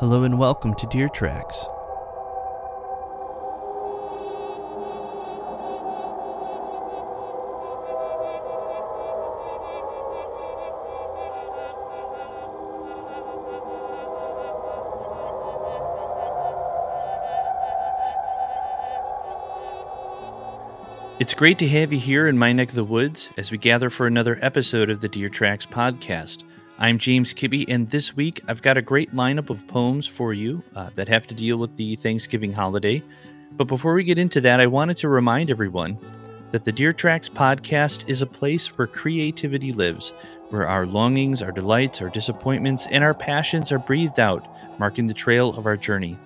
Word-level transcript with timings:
Hello 0.00 0.22
and 0.22 0.38
welcome 0.38 0.76
to 0.76 0.86
Deer 0.86 1.08
Tracks. 1.08 1.66
It's 21.18 21.34
great 21.34 21.58
to 21.58 21.66
have 21.66 21.92
you 21.92 21.98
here 21.98 22.28
in 22.28 22.38
my 22.38 22.52
neck 22.52 22.68
of 22.68 22.76
the 22.76 22.84
woods 22.84 23.30
as 23.36 23.50
we 23.50 23.58
gather 23.58 23.90
for 23.90 24.06
another 24.06 24.38
episode 24.40 24.90
of 24.90 25.00
the 25.00 25.08
Deer 25.08 25.28
Tracks 25.28 25.66
podcast. 25.66 26.44
I'm 26.80 26.98
James 26.98 27.34
Kibbe, 27.34 27.64
and 27.66 27.90
this 27.90 28.14
week 28.14 28.40
I've 28.46 28.62
got 28.62 28.76
a 28.76 28.82
great 28.82 29.12
lineup 29.12 29.50
of 29.50 29.66
poems 29.66 30.06
for 30.06 30.32
you 30.32 30.62
uh, 30.76 30.90
that 30.94 31.08
have 31.08 31.26
to 31.26 31.34
deal 31.34 31.56
with 31.56 31.76
the 31.76 31.96
Thanksgiving 31.96 32.52
holiday. 32.52 33.02
But 33.56 33.64
before 33.64 33.94
we 33.94 34.04
get 34.04 34.16
into 34.16 34.40
that, 34.42 34.60
I 34.60 34.68
wanted 34.68 34.96
to 34.98 35.08
remind 35.08 35.50
everyone 35.50 35.98
that 36.52 36.64
the 36.64 36.70
Deer 36.70 36.92
Tracks 36.92 37.28
podcast 37.28 38.08
is 38.08 38.22
a 38.22 38.26
place 38.26 38.78
where 38.78 38.86
creativity 38.86 39.72
lives, 39.72 40.12
where 40.50 40.68
our 40.68 40.86
longings, 40.86 41.42
our 41.42 41.50
delights, 41.50 42.00
our 42.00 42.10
disappointments, 42.10 42.86
and 42.92 43.02
our 43.02 43.14
passions 43.14 43.72
are 43.72 43.80
breathed 43.80 44.20
out, 44.20 44.46
marking 44.78 45.08
the 45.08 45.14
trail 45.14 45.58
of 45.58 45.66
our 45.66 45.76
journey. 45.76 46.16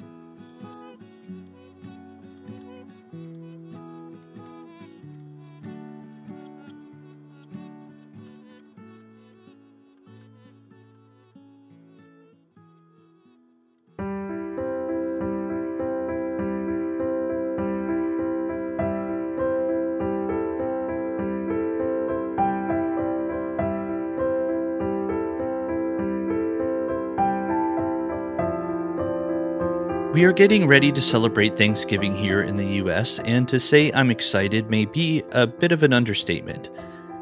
We 30.22 30.28
are 30.28 30.32
getting 30.32 30.68
ready 30.68 30.92
to 30.92 31.02
celebrate 31.02 31.58
Thanksgiving 31.58 32.16
here 32.16 32.44
in 32.44 32.54
the 32.54 32.76
US, 32.84 33.18
and 33.22 33.48
to 33.48 33.60
say 33.60 33.92
I'm 33.92 34.12
excited 34.12 34.70
may 34.70 34.86
be 34.86 35.24
a 35.32 35.48
bit 35.48 35.72
of 35.72 35.82
an 35.82 35.94
understatement. 35.94 36.70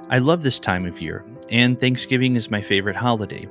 I 0.10 0.18
love 0.18 0.44
this 0.44 0.60
time 0.60 0.86
of 0.86 1.00
year, 1.00 1.24
and 1.50 1.80
Thanksgiving 1.80 2.36
is 2.36 2.52
my 2.52 2.60
favorite 2.60 2.98
holiday. 2.98 3.48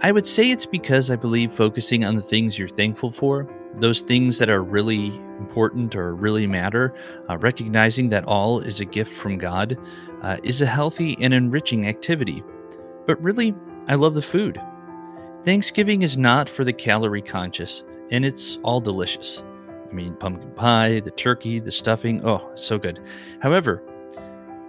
I 0.00 0.12
would 0.12 0.24
say 0.24 0.50
it's 0.50 0.64
because 0.64 1.10
I 1.10 1.16
believe 1.16 1.52
focusing 1.52 2.06
on 2.06 2.16
the 2.16 2.22
things 2.22 2.58
you're 2.58 2.68
thankful 2.68 3.10
for, 3.10 3.46
those 3.74 4.00
things 4.00 4.38
that 4.38 4.48
are 4.48 4.62
really 4.62 5.08
important 5.38 5.94
or 5.94 6.14
really 6.14 6.46
matter, 6.46 6.94
uh, 7.28 7.36
recognizing 7.36 8.08
that 8.08 8.24
all 8.24 8.60
is 8.60 8.80
a 8.80 8.86
gift 8.86 9.12
from 9.12 9.36
God, 9.36 9.76
uh, 10.22 10.38
is 10.42 10.62
a 10.62 10.66
healthy 10.66 11.18
and 11.20 11.34
enriching 11.34 11.86
activity. 11.86 12.42
But 13.06 13.22
really, 13.22 13.54
I 13.88 13.96
love 13.96 14.14
the 14.14 14.22
food. 14.22 14.58
Thanksgiving 15.44 16.00
is 16.00 16.16
not 16.16 16.48
for 16.48 16.64
the 16.64 16.72
calorie 16.72 17.20
conscious 17.20 17.84
and 18.10 18.24
it's 18.24 18.58
all 18.62 18.80
delicious. 18.80 19.42
I 19.90 19.94
mean, 19.94 20.14
pumpkin 20.14 20.50
pie, 20.52 21.00
the 21.00 21.10
turkey, 21.10 21.58
the 21.58 21.72
stuffing, 21.72 22.24
oh, 22.24 22.48
so 22.54 22.78
good. 22.78 23.00
However, 23.40 23.82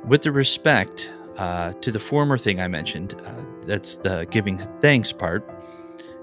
with 0.07 0.24
the 0.24 0.31
respect 0.31 1.12
uh, 1.38 1.74
to 1.74 1.91
the 1.91 2.00
former 2.00 2.38
thing 2.38 2.59
I 2.59 2.68
mentioned, 2.68 3.16
uh, 3.25 3.34
that's 3.66 3.97
the 3.97 4.25
giving 4.31 4.57
thanks 4.81 5.12
part, 5.12 5.47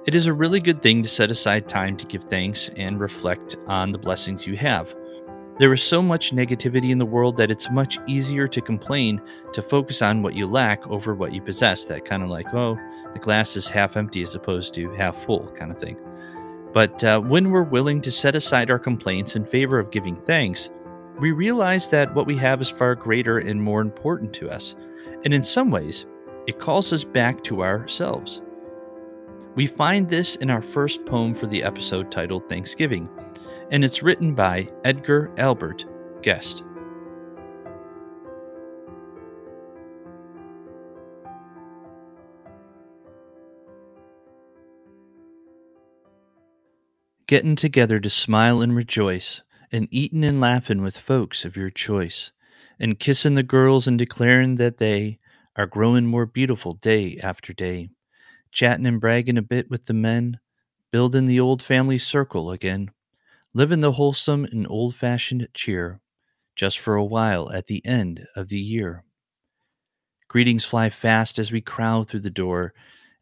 it 0.06 0.14
is 0.14 0.26
a 0.26 0.32
really 0.32 0.60
good 0.60 0.82
thing 0.82 1.02
to 1.02 1.08
set 1.08 1.30
aside 1.30 1.68
time 1.68 1.96
to 1.98 2.06
give 2.06 2.24
thanks 2.24 2.70
and 2.76 2.98
reflect 2.98 3.56
on 3.66 3.92
the 3.92 3.98
blessings 3.98 4.46
you 4.46 4.56
have. 4.56 4.94
There 5.58 5.72
is 5.72 5.82
so 5.82 6.00
much 6.00 6.30
negativity 6.30 6.90
in 6.90 6.98
the 6.98 7.04
world 7.04 7.36
that 7.36 7.50
it's 7.50 7.70
much 7.70 7.98
easier 8.06 8.46
to 8.48 8.60
complain 8.60 9.20
to 9.52 9.60
focus 9.60 10.02
on 10.02 10.22
what 10.22 10.34
you 10.34 10.46
lack 10.46 10.86
over 10.86 11.14
what 11.14 11.34
you 11.34 11.42
possess. 11.42 11.84
That 11.86 12.04
kind 12.04 12.22
of 12.22 12.30
like, 12.30 12.54
oh, 12.54 12.78
the 13.12 13.18
glass 13.18 13.56
is 13.56 13.68
half 13.68 13.96
empty 13.96 14.22
as 14.22 14.34
opposed 14.34 14.72
to 14.74 14.90
half 14.92 15.24
full 15.24 15.48
kind 15.50 15.70
of 15.72 15.78
thing. 15.78 15.96
But 16.72 17.02
uh, 17.02 17.20
when 17.20 17.50
we're 17.50 17.62
willing 17.62 18.00
to 18.02 18.12
set 18.12 18.36
aside 18.36 18.70
our 18.70 18.78
complaints 18.78 19.36
in 19.36 19.44
favor 19.44 19.78
of 19.78 19.90
giving 19.90 20.16
thanks, 20.16 20.70
we 21.18 21.32
realize 21.32 21.90
that 21.90 22.14
what 22.14 22.26
we 22.26 22.36
have 22.36 22.60
is 22.60 22.68
far 22.68 22.94
greater 22.94 23.38
and 23.38 23.60
more 23.60 23.80
important 23.80 24.32
to 24.34 24.50
us. 24.50 24.76
And 25.24 25.34
in 25.34 25.42
some 25.42 25.70
ways, 25.70 26.06
it 26.46 26.60
calls 26.60 26.92
us 26.92 27.04
back 27.04 27.42
to 27.44 27.62
ourselves. 27.62 28.42
We 29.54 29.66
find 29.66 30.08
this 30.08 30.36
in 30.36 30.50
our 30.50 30.62
first 30.62 31.04
poem 31.04 31.34
for 31.34 31.46
the 31.46 31.64
episode 31.64 32.12
titled 32.12 32.48
Thanksgiving, 32.48 33.08
and 33.70 33.84
it's 33.84 34.02
written 34.02 34.34
by 34.34 34.68
Edgar 34.84 35.32
Albert 35.36 35.84
Guest. 36.22 36.62
Gettin' 47.28 47.56
together 47.56 48.00
to 48.00 48.08
smile 48.08 48.62
and 48.62 48.74
rejoice, 48.74 49.42
and 49.70 49.86
eatin' 49.90 50.24
and 50.24 50.40
laughin' 50.40 50.80
with 50.80 50.96
folks 50.96 51.44
of 51.44 51.58
your 51.58 51.68
choice, 51.68 52.32
and 52.80 52.98
kissin' 52.98 53.34
the 53.34 53.42
girls 53.42 53.86
and 53.86 53.98
declarin' 53.98 54.54
that 54.54 54.78
they 54.78 55.18
are 55.54 55.66
growin' 55.66 56.06
more 56.06 56.24
beautiful 56.24 56.72
day 56.72 57.18
after 57.18 57.52
day, 57.52 57.90
chattin' 58.50 58.86
and 58.86 58.98
braggin' 58.98 59.36
a 59.36 59.42
bit 59.42 59.68
with 59.68 59.84
the 59.84 59.92
men, 59.92 60.40
buildin' 60.90 61.26
the 61.26 61.38
old 61.38 61.62
family 61.62 61.98
circle 61.98 62.50
again, 62.50 62.90
livin' 63.52 63.80
the 63.80 63.92
wholesome 63.92 64.46
and 64.46 64.66
old 64.70 64.94
fashioned 64.96 65.46
cheer, 65.52 66.00
just 66.56 66.78
for 66.78 66.94
a 66.94 67.04
while 67.04 67.52
at 67.52 67.66
the 67.66 67.84
end 67.84 68.26
of 68.36 68.48
the 68.48 68.58
year. 68.58 69.04
Greetings 70.28 70.64
fly 70.64 70.88
fast 70.88 71.38
as 71.38 71.52
we 71.52 71.60
crowd 71.60 72.08
through 72.08 72.20
the 72.20 72.30
door, 72.30 72.72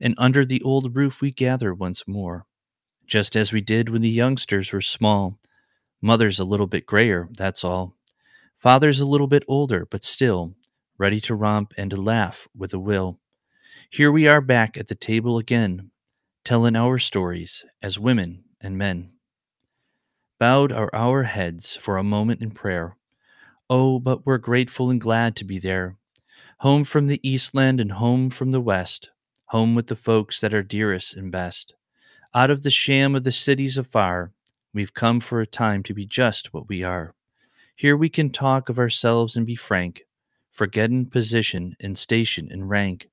and 0.00 0.14
under 0.16 0.44
the 0.44 0.62
old 0.62 0.94
roof 0.94 1.20
we 1.20 1.32
gather 1.32 1.74
once 1.74 2.06
more 2.06 2.46
just 3.06 3.36
as 3.36 3.52
we 3.52 3.60
did 3.60 3.88
when 3.88 4.02
the 4.02 4.08
youngsters 4.08 4.72
were 4.72 4.80
small. 4.80 5.38
Mother's 6.00 6.38
a 6.38 6.44
little 6.44 6.66
bit 6.66 6.86
grayer, 6.86 7.28
that's 7.32 7.64
all. 7.64 7.94
Father's 8.56 9.00
a 9.00 9.06
little 9.06 9.26
bit 9.26 9.44
older, 9.48 9.86
but 9.86 10.04
still 10.04 10.54
ready 10.98 11.20
to 11.20 11.34
romp 11.34 11.74
and 11.76 11.90
to 11.90 11.96
laugh 11.96 12.48
with 12.56 12.72
a 12.72 12.78
will. 12.78 13.18
Here 13.90 14.10
we 14.10 14.26
are 14.26 14.40
back 14.40 14.76
at 14.76 14.88
the 14.88 14.94
table 14.94 15.38
again, 15.38 15.90
telling 16.44 16.74
our 16.74 16.98
stories 16.98 17.64
as 17.82 17.98
women 17.98 18.44
and 18.60 18.78
men. 18.78 19.12
Bowed 20.38 20.72
are 20.72 20.90
our 20.92 21.24
heads 21.24 21.76
for 21.76 21.96
a 21.96 22.02
moment 22.02 22.42
in 22.42 22.50
prayer. 22.50 22.96
Oh, 23.70 23.98
but 23.98 24.26
we're 24.26 24.38
grateful 24.38 24.90
and 24.90 25.00
glad 25.00 25.36
to 25.36 25.44
be 25.44 25.58
there. 25.58 25.96
Home 26.60 26.84
from 26.84 27.06
the 27.06 27.20
Eastland 27.26 27.80
and 27.80 27.92
home 27.92 28.30
from 28.30 28.50
the 28.50 28.60
West, 28.60 29.10
home 29.46 29.74
with 29.74 29.88
the 29.88 29.96
folks 29.96 30.40
that 30.40 30.54
are 30.54 30.62
dearest 30.62 31.14
and 31.14 31.30
best. 31.30 31.74
Out 32.34 32.50
of 32.50 32.62
the 32.62 32.70
sham 32.70 33.14
of 33.14 33.24
the 33.24 33.32
cities 33.32 33.78
afar, 33.78 34.32
we've 34.74 34.94
come 34.94 35.20
for 35.20 35.40
a 35.40 35.46
time 35.46 35.82
to 35.84 35.94
be 35.94 36.04
just 36.04 36.52
what 36.52 36.68
we 36.68 36.82
are. 36.82 37.14
Here 37.74 37.96
we 37.96 38.08
can 38.08 38.30
talk 38.30 38.68
of 38.68 38.78
ourselves 38.78 39.36
and 39.36 39.46
be 39.46 39.54
frank, 39.54 40.02
forgetting 40.50 41.06
position 41.06 41.76
and 41.80 41.96
station 41.96 42.48
and 42.50 42.68
rank. 42.68 43.08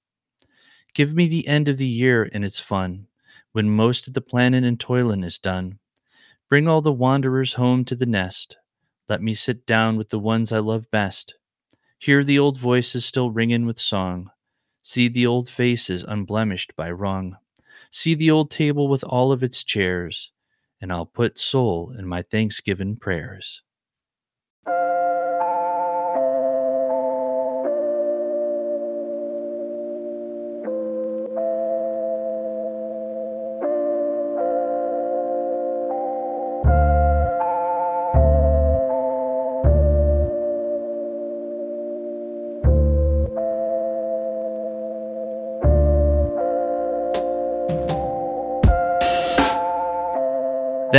Give 0.94 1.13
me 1.13 1.27
the 1.27 1.48
end 1.48 1.68
of 1.68 1.77
the 1.77 1.86
year 1.86 2.30
and 2.33 2.44
its 2.45 2.60
fun, 2.60 3.07
when 3.51 3.69
most 3.69 4.07
of 4.07 4.13
the 4.13 4.21
planning 4.21 4.63
and 4.63 4.80
toilin' 4.80 5.24
is 5.24 5.38
done. 5.38 5.80
Bring 6.50 6.68
all 6.68 6.81
the 6.81 6.92
wanderers 6.92 7.56
home 7.56 7.86
to 7.86 7.95
the 7.95 8.06
nest. 8.06 8.57
Let 9.09 9.21
me 9.21 9.33
sit 9.36 9.66
down 9.66 9.98
with 9.98 10.09
the 10.09 10.19
ones 10.19 10.51
I 10.51 10.59
love 10.59 10.92
best. 10.92 11.36
Hear 12.00 12.24
the 12.24 12.39
old 12.39 12.57
voices 12.57 13.06
still 13.06 13.31
ringing 13.31 13.66
with 13.66 13.80
song. 13.80 14.30
See 14.81 15.07
the 15.07 15.25
old 15.25 15.50
faces 15.50 16.04
unblemished 16.04 16.75
by 16.75 16.92
wrong. 16.92 17.38
See 17.91 18.15
the 18.15 18.31
old 18.31 18.51
table 18.51 18.88
with 18.88 19.03
all 19.03 19.31
of 19.31 19.44
its 19.44 19.63
chairs, 19.63 20.31
and 20.81 20.91
I'll 20.91 21.06
put 21.06 21.38
soul 21.38 21.94
in 21.97 22.07
my 22.07 22.21
thanksgiving 22.21 22.97
prayers. 22.97 23.62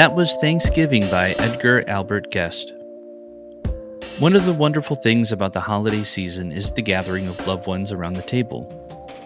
That 0.04 0.14
was 0.14 0.36
Thanksgiving 0.36 1.08
by 1.10 1.30
Edgar 1.38 1.82
Albert 1.88 2.30
Guest. 2.30 2.74
One 4.18 4.36
of 4.36 4.44
the 4.44 4.52
wonderful 4.52 4.96
things 4.96 5.32
about 5.32 5.54
the 5.54 5.62
holiday 5.62 6.04
season 6.04 6.52
is 6.52 6.70
the 6.70 6.82
gathering 6.82 7.26
of 7.26 7.46
loved 7.46 7.66
ones 7.66 7.90
around 7.90 8.12
the 8.12 8.22
table. 8.22 8.68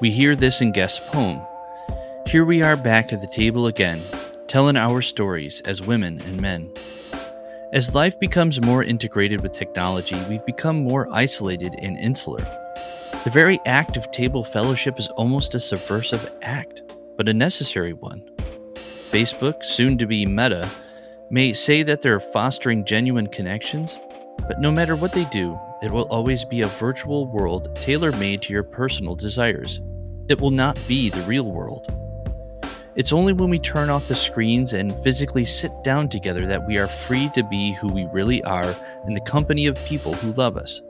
We 0.00 0.12
hear 0.12 0.36
this 0.36 0.60
in 0.60 0.70
Guest's 0.70 1.00
poem. 1.00 1.40
Here 2.28 2.44
we 2.44 2.62
are 2.62 2.76
back 2.76 3.12
at 3.12 3.20
the 3.20 3.26
table 3.26 3.66
again, 3.66 4.00
telling 4.46 4.76
our 4.76 5.02
stories 5.02 5.60
as 5.62 5.82
women 5.82 6.20
and 6.20 6.40
men. 6.40 6.72
As 7.72 7.92
life 7.92 8.20
becomes 8.20 8.62
more 8.62 8.84
integrated 8.84 9.40
with 9.40 9.50
technology, 9.50 10.16
we've 10.28 10.46
become 10.46 10.84
more 10.84 11.12
isolated 11.12 11.74
and 11.80 11.98
insular. 11.98 12.44
The 13.24 13.30
very 13.32 13.58
act 13.66 13.96
of 13.96 14.12
table 14.12 14.44
fellowship 14.44 15.00
is 15.00 15.08
almost 15.08 15.56
a 15.56 15.60
subversive 15.60 16.32
act, 16.42 16.84
but 17.16 17.28
a 17.28 17.34
necessary 17.34 17.94
one. 17.94 18.22
Facebook, 19.10 19.64
soon 19.64 19.96
to 19.96 20.06
be 20.06 20.26
Meta, 20.26 20.68
may 21.30 21.54
say 21.54 21.82
that 21.82 22.02
they're 22.02 22.20
fostering 22.20 22.84
genuine 22.84 23.26
connections, 23.26 23.96
but 24.46 24.60
no 24.60 24.70
matter 24.70 24.96
what 24.96 25.12
they 25.12 25.24
do, 25.26 25.58
it 25.82 25.90
will 25.90 26.06
always 26.10 26.44
be 26.44 26.60
a 26.60 26.66
virtual 26.66 27.26
world 27.26 27.74
tailor 27.76 28.12
made 28.12 28.42
to 28.42 28.52
your 28.52 28.62
personal 28.62 29.14
desires. 29.14 29.80
It 30.28 30.40
will 30.40 30.50
not 30.50 30.78
be 30.86 31.08
the 31.08 31.22
real 31.22 31.50
world. 31.50 31.86
It's 32.96 33.12
only 33.12 33.32
when 33.32 33.48
we 33.48 33.58
turn 33.58 33.88
off 33.88 34.08
the 34.08 34.14
screens 34.14 34.74
and 34.74 34.94
physically 35.02 35.46
sit 35.46 35.72
down 35.82 36.10
together 36.10 36.46
that 36.46 36.66
we 36.66 36.76
are 36.76 36.88
free 36.88 37.30
to 37.34 37.42
be 37.44 37.72
who 37.72 37.88
we 37.88 38.06
really 38.12 38.42
are 38.44 38.74
in 39.06 39.14
the 39.14 39.20
company 39.22 39.66
of 39.66 39.82
people 39.86 40.12
who 40.14 40.32
love 40.32 40.58
us. 40.58 40.82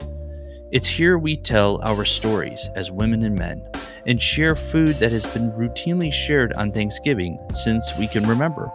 It's 0.71 0.85
here 0.85 1.17
we 1.17 1.35
tell 1.35 1.81
our 1.81 2.05
stories 2.05 2.69
as 2.75 2.91
women 2.91 3.23
and 3.23 3.35
men 3.35 3.67
and 4.05 4.21
share 4.21 4.55
food 4.55 4.97
that 4.97 5.11
has 5.11 5.25
been 5.25 5.51
routinely 5.53 6.13
shared 6.13 6.53
on 6.53 6.71
Thanksgiving 6.71 7.39
since 7.55 7.91
we 7.97 8.07
can 8.07 8.27
remember. 8.27 8.71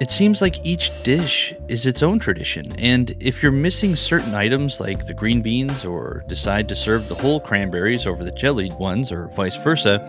It 0.00 0.10
seems 0.10 0.40
like 0.40 0.64
each 0.64 0.90
dish 1.02 1.54
is 1.68 1.84
its 1.84 2.02
own 2.02 2.18
tradition, 2.18 2.64
and 2.78 3.14
if 3.20 3.42
you're 3.42 3.52
missing 3.52 3.94
certain 3.94 4.34
items 4.34 4.80
like 4.80 5.06
the 5.06 5.12
green 5.12 5.42
beans 5.42 5.84
or 5.84 6.24
decide 6.28 6.66
to 6.70 6.74
serve 6.74 7.08
the 7.08 7.14
whole 7.14 7.40
cranberries 7.40 8.06
over 8.06 8.24
the 8.24 8.32
jellied 8.32 8.72
ones 8.78 9.12
or 9.12 9.28
vice 9.36 9.56
versa, 9.56 10.00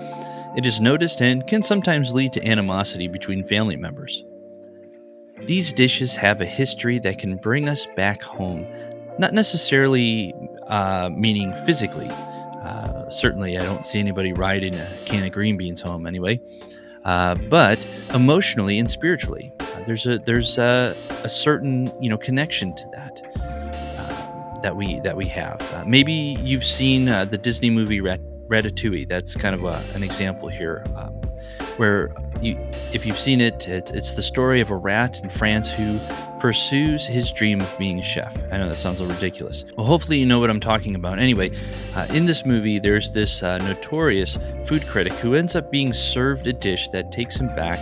it 0.55 0.65
is 0.65 0.79
noticed 0.79 1.21
and 1.21 1.45
can 1.47 1.63
sometimes 1.63 2.13
lead 2.13 2.31
to 2.31 2.47
animosity 2.47 3.09
between 3.09 3.43
family 3.43 3.75
members. 3.75 4.23
These 5.43 5.73
dishes 5.73 6.15
have 6.15 6.39
a 6.39 6.45
history 6.45 6.97
that 6.99 7.19
can 7.19 7.35
bring 7.35 7.67
us 7.67 7.85
back 7.97 8.23
home, 8.23 8.65
not 9.17 9.33
necessarily 9.33 10.33
uh, 10.67 11.09
meaning 11.13 11.53
physically. 11.65 12.09
Uh, 12.09 13.09
certainly, 13.09 13.57
I 13.57 13.63
don't 13.63 13.85
see 13.85 13.99
anybody 13.99 14.33
riding 14.33 14.75
a 14.75 14.89
can 15.05 15.23
of 15.23 15.31
green 15.31 15.57
beans 15.57 15.81
home 15.81 16.07
anyway. 16.07 16.41
Uh, 17.03 17.35
but 17.35 17.85
emotionally 18.15 18.79
and 18.79 18.89
spiritually, 18.89 19.53
uh, 19.59 19.83
there's 19.85 20.07
a 20.07 20.17
there's 20.19 20.57
a, 20.57 20.95
a, 21.23 21.29
certain 21.29 21.91
you 22.01 22.09
know 22.09 22.17
connection 22.17 22.75
to 22.75 22.83
that 22.93 23.21
uh, 23.99 24.61
that 24.61 24.75
we 24.75 24.99
that 25.01 25.15
we 25.15 25.27
have. 25.27 25.61
Uh, 25.73 25.83
maybe 25.85 26.11
you've 26.11 26.65
seen 26.65 27.05
the 27.05 27.39
Disney 27.39 27.69
movie 27.69 28.01
Rat- 28.01 28.21
Ratatouille. 28.47 29.07
That's 29.07 29.35
kind 29.35 29.53
of 29.53 29.63
a, 29.65 29.83
an 29.93 30.01
example 30.01 30.49
here, 30.49 30.83
um, 30.95 31.13
where 31.77 32.11
you, 32.41 32.57
if 32.91 33.05
you've 33.05 33.19
seen 33.19 33.39
it, 33.39 33.67
it's, 33.67 33.91
it's 33.91 34.13
the 34.15 34.23
story 34.23 34.59
of 34.59 34.71
a 34.71 34.75
rat 34.75 35.19
in 35.21 35.29
France 35.29 35.71
who 35.71 35.99
pursues 36.45 37.07
his 37.07 37.31
dream 37.31 37.59
of 37.59 37.75
being 37.79 37.97
a 37.97 38.03
chef. 38.03 38.31
I 38.51 38.57
know 38.57 38.69
that 38.69 38.75
sounds 38.75 38.99
a 38.99 39.03
little 39.03 39.15
ridiculous. 39.15 39.65
Well, 39.75 39.87
hopefully, 39.87 40.19
you 40.19 40.27
know 40.27 40.37
what 40.37 40.51
I'm 40.51 40.59
talking 40.59 40.93
about. 40.93 41.17
Anyway, 41.17 41.49
uh, 41.95 42.05
in 42.11 42.27
this 42.27 42.45
movie, 42.45 42.77
there's 42.77 43.09
this 43.09 43.41
uh, 43.41 43.57
notorious 43.57 44.37
food 44.63 44.85
critic 44.85 45.13
who 45.13 45.33
ends 45.33 45.55
up 45.55 45.71
being 45.71 45.91
served 45.91 46.45
a 46.45 46.53
dish 46.53 46.87
that 46.89 47.11
takes 47.11 47.35
him 47.35 47.47
back 47.55 47.79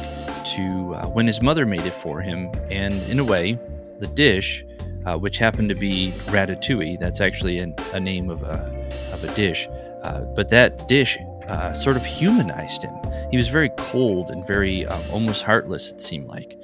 to 0.55 0.93
uh, 0.95 1.07
when 1.07 1.27
his 1.27 1.41
mother 1.41 1.65
made 1.65 1.85
it 1.85 1.91
for 1.91 2.21
him. 2.21 2.49
And 2.71 2.93
in 3.09 3.19
a 3.19 3.23
way, 3.25 3.59
the 3.99 4.07
dish, 4.07 4.63
uh, 5.05 5.17
which 5.17 5.39
happened 5.39 5.67
to 5.67 5.75
be 5.75 6.13
ratatouille, 6.27 6.97
that's 6.99 7.19
actually 7.19 7.59
an, 7.59 7.75
a 7.93 7.99
name 7.99 8.29
of 8.29 8.43
a, 8.43 8.63
of 9.11 9.25
a 9.25 9.35
dish, 9.35 9.67
uh, 10.03 10.21
but 10.37 10.47
that 10.51 10.87
dish 10.87 11.17
uh, 11.49 11.73
sort 11.73 11.97
of 11.97 12.05
humanized 12.05 12.83
him. 12.83 12.95
He 13.29 13.35
was 13.35 13.49
very 13.49 13.71
cold 13.77 14.29
and 14.29 14.47
very 14.47 14.85
almost 15.11 15.43
heartless, 15.43 15.91
it 15.91 15.99
seemed 15.99 16.29
like. 16.29 16.57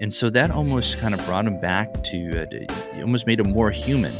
And 0.00 0.12
so 0.12 0.30
that 0.30 0.50
almost 0.50 0.98
kind 0.98 1.14
of 1.14 1.24
brought 1.24 1.46
him 1.46 1.60
back 1.60 2.02
to, 2.04 2.42
uh, 2.42 2.46
to 2.46 2.66
almost 3.00 3.26
made 3.26 3.40
him 3.40 3.50
more 3.50 3.70
human 3.70 4.12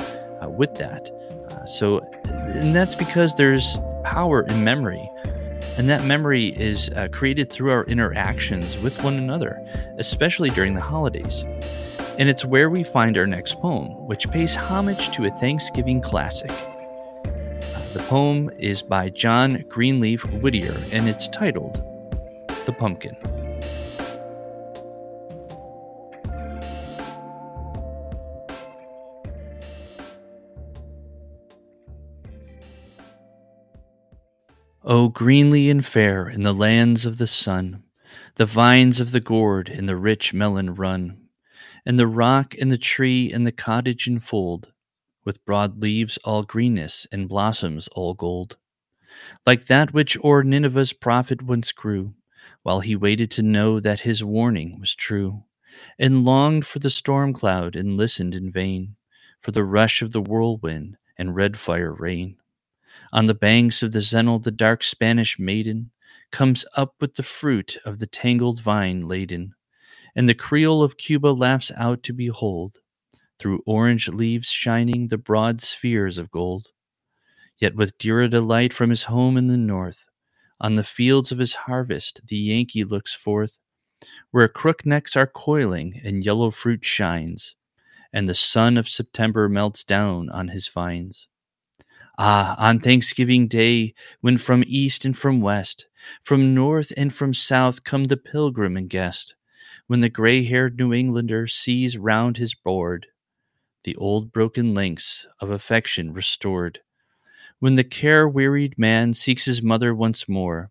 uh, 0.43 0.49
with 0.49 0.75
that. 0.77 1.11
Uh, 1.51 1.67
so, 1.67 1.99
and 2.25 2.75
that's 2.75 2.95
because 2.95 3.35
there's 3.35 3.79
power 4.05 4.43
in 4.43 4.65
memory. 4.65 5.11
And 5.77 5.89
that 5.89 6.05
memory 6.05 6.47
is 6.49 6.91
uh, 6.91 7.09
created 7.11 7.51
through 7.51 7.73
our 7.73 7.85
interactions 7.85 8.79
with 8.79 9.03
one 9.03 9.17
another, 9.17 9.61
especially 9.99 10.51
during 10.51 10.75
the 10.75 10.81
holidays. 10.81 11.45
And 12.17 12.29
it's 12.29 12.45
where 12.45 12.71
we 12.71 12.85
find 12.85 13.19
our 13.19 13.27
next 13.27 13.59
poem, 13.61 13.89
which 14.07 14.31
pays 14.31 14.55
homage 14.55 15.11
to 15.17 15.25
a 15.25 15.31
Thanksgiving 15.31 16.01
classic. 16.01 16.53
The 17.93 18.05
poem 18.09 18.51
is 18.59 18.83
by 18.83 19.09
John 19.09 19.65
Greenleaf 19.69 20.25
Whittier 20.25 20.77
and 20.93 21.09
it's 21.09 21.29
titled 21.29 21.83
The 22.67 22.73
Pumpkin. 22.73 23.17
O 34.87 35.09
greenly 35.09 35.71
and 35.71 35.85
fair 35.85 36.29
in 36.29 36.43
the 36.43 36.53
lands 36.53 37.07
of 37.07 37.17
the 37.17 37.27
sun, 37.27 37.85
the 38.35 38.45
vines 38.45 39.01
of 39.01 39.13
the 39.13 39.21
gourd 39.21 39.71
and 39.71 39.89
the 39.89 39.97
rich 39.97 40.35
melon 40.35 40.75
run, 40.75 41.27
and 41.87 41.99
the 41.99 42.07
rock 42.07 42.55
and 42.61 42.71
the 42.71 42.77
tree 42.77 43.33
and 43.33 43.47
the 43.47 43.53
cottage 43.53 44.07
enfold, 44.07 44.75
with 45.25 45.43
broad 45.47 45.81
leaves 45.81 46.19
all 46.19 46.43
greenness 46.43 47.07
and 47.11 47.31
blossoms 47.31 47.89
all 47.93 48.13
gold, 48.13 48.59
like 49.47 49.65
that 49.69 49.95
which 49.95 50.19
o'er 50.23 50.45
Nineveh's 50.45 50.93
prophet 50.93 51.41
once 51.41 51.73
grew, 51.73 52.13
while 52.63 52.81
he 52.81 52.95
waited 52.95 53.31
to 53.31 53.43
know 53.43 53.81
that 53.81 54.01
his 54.01 54.23
warning 54.23 54.79
was 54.79 54.95
true, 54.95 55.45
and 55.99 56.27
longed 56.27 56.67
for 56.67 56.79
the 56.79 56.91
storm 56.91 57.33
cloud 57.33 57.75
and 57.75 57.97
listened 57.97 58.35
in 58.35 58.53
vain 58.53 58.97
for 59.41 59.51
the 59.51 59.65
rush 59.65 60.03
of 60.03 60.13
the 60.13 60.21
whirlwind 60.21 60.99
and 61.17 61.35
red 61.35 61.59
fire 61.59 61.95
rain. 61.95 62.37
On 63.15 63.27
the 63.27 63.35
banks 63.35 63.85
of 63.85 63.93
the 63.93 64.01
Xenil, 64.01 64.43
the 64.43 64.51
dark 64.51 64.83
Spanish 64.83 65.39
maiden 65.39 65.93
comes 66.33 66.65
up 66.77 66.97
with 67.01 67.15
the 67.15 67.23
fruit 67.23 67.77
of 67.85 68.01
the 68.01 68.09
tangled 68.09 68.61
vine 68.61 69.07
laden, 69.07 69.55
and 70.17 70.29
the 70.29 70.35
Creole 70.35 70.83
of 70.83 70.97
Cuba 70.97 71.29
laughs 71.29 71.71
out 71.77 72.03
to 72.03 72.13
behold 72.13 72.79
through 73.39 73.63
orange 73.67 74.09
leaves 74.09 74.49
shining 74.49 75.07
the 75.07 75.17
broad 75.17 75.61
spheres 75.61 76.19
of 76.19 76.33
gold. 76.33 76.73
Yet 77.57 77.77
with 77.77 77.99
dearer 77.99 78.27
delight 78.27 78.73
from 78.73 78.91
his 78.91 79.05
home 79.05 79.37
in 79.37 79.47
the 79.47 79.57
north, 79.57 80.07
on 80.61 80.75
the 80.75 80.83
fields 80.83 81.31
of 81.31 81.39
his 81.39 81.55
harvest 81.55 82.21
the 82.27 82.37
Yankee 82.37 82.83
looks 82.83 83.15
forth, 83.15 83.61
where 84.33 84.49
crooknecks 84.49 85.15
are 85.15 85.29
coiling 85.29 86.01
and 86.05 86.25
yellow 86.25 86.51
fruit 86.51 86.85
shines, 86.85 87.55
and 88.13 88.29
the 88.29 88.35
sun 88.35 88.77
of 88.77 88.89
September 88.89 89.49
melts 89.49 89.85
down 89.85 90.31
on 90.31 90.49
his 90.49 90.67
vines. 90.67 91.29
Ah, 92.19 92.55
on 92.59 92.81
Thanksgiving 92.81 93.49
Day, 93.49 93.95
when 94.21 94.39
from 94.39 94.65
east 94.67 95.05
and 95.05 95.17
from 95.17 95.41
west, 95.41 95.87
from 96.23 96.55
north 96.55 96.93
and 96.97 97.13
from 97.13 97.35
south 97.35 97.85
come 97.85 98.05
the 98.05 98.17
pilgrim 98.17 98.77
and 98.77 98.89
guest, 98.89 99.35
when 99.87 100.01
the 100.01 100.09
gray 100.09 100.45
haired 100.45 100.79
New 100.79 100.93
Englander 100.93 101.47
sees 101.47 101.99
round 101.99 102.37
his 102.37 102.55
board 102.55 103.07
the 103.85 103.97
old 103.97 104.33
broken 104.33 104.75
links 104.75 105.27
of 105.41 105.51
affection 105.51 106.13
restored. 106.13 106.81
When 107.61 107.75
the 107.75 107.85
care 107.85 108.29
wearied 108.29 108.79
man 108.79 109.15
seeks 109.15 109.45
his 109.45 109.63
mother 109.63 109.95
once 109.95 110.29
more, 110.29 110.71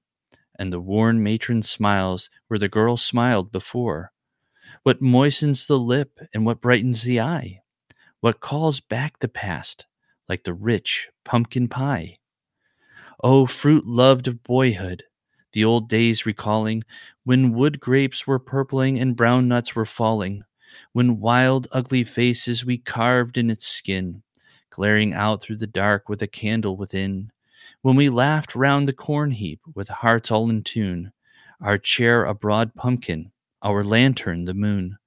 and 0.59 0.73
the 0.73 0.81
worn 0.81 1.23
matron 1.23 1.63
smiles 1.63 2.29
where 2.47 2.59
the 2.59 2.69
girl 2.69 2.97
smiled 2.97 3.51
before, 3.51 4.11
what 4.83 5.01
moistens 5.01 5.67
the 5.67 5.79
lip 5.79 6.19
and 6.33 6.45
what 6.45 6.61
brightens 6.61 7.03
the 7.03 7.21
eye? 7.21 7.61
What 8.19 8.39
calls 8.39 8.79
back 8.79 9.19
the 9.19 9.27
past 9.27 9.85
like 10.33 10.45
the 10.45 10.53
rich 10.55 11.09
pumpkin 11.23 11.67
pie. 11.67 12.17
Oh, 13.23 13.45
fruit 13.45 13.85
loved 13.85 14.27
of 14.27 14.41
boyhood, 14.41 15.03
the 15.51 15.63
old 15.63 15.87
days 15.87 16.25
recalling, 16.25 16.83
when 17.23 17.53
wood 17.53 17.79
grapes 17.79 18.25
were 18.25 18.39
purpling 18.39 18.97
and 18.97 19.15
brown 19.15 19.47
nuts 19.47 19.75
were 19.75 19.85
falling, 19.85 20.43
when 20.91 21.19
wild, 21.19 21.67
ugly 21.71 22.03
faces 22.03 22.65
we 22.65 22.79
carved 22.79 23.37
in 23.37 23.51
its 23.51 23.67
skin, 23.67 24.23
glaring 24.71 25.13
out 25.13 25.39
through 25.39 25.57
the 25.57 25.67
dark 25.67 26.09
with 26.09 26.23
a 26.23 26.27
candle 26.27 26.75
within, 26.77 27.31
when 27.83 27.95
we 27.95 28.09
laughed 28.09 28.55
round 28.55 28.87
the 28.87 28.91
corn 28.91 29.29
heap 29.29 29.61
with 29.75 29.87
hearts 29.87 30.31
all 30.31 30.49
in 30.49 30.63
tune, 30.63 31.11
our 31.61 31.77
chair 31.77 32.25
a 32.25 32.33
broad 32.33 32.73
pumpkin, 32.73 33.31
our 33.61 33.83
lantern 33.83 34.45
the 34.45 34.55
moon, 34.55 34.97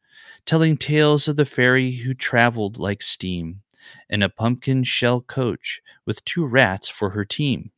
telling 0.45 0.77
tales 0.77 1.27
of 1.27 1.35
the 1.35 1.45
fairy 1.45 1.91
who 1.91 2.15
traveled 2.15 2.79
like 2.79 3.03
steam, 3.03 3.63
in 4.09 4.23
a 4.23 4.29
pumpkin 4.29 4.85
shell 4.85 5.21
coach 5.21 5.81
with 6.05 6.25
two 6.25 6.47
rats 6.47 6.89
for 6.89 7.11
her 7.11 7.25
team. 7.25 7.71